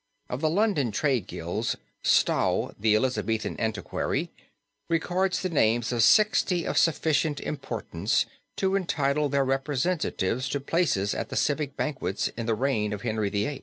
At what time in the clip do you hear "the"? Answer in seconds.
0.41-0.49, 2.79-2.95, 5.43-5.49, 11.29-11.35, 12.47-12.55